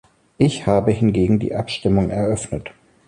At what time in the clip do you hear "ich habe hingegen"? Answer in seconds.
0.39-1.37